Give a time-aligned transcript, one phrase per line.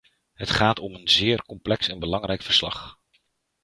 [0.33, 2.99] Het gaat om een zeer complex en belangrijk verslag.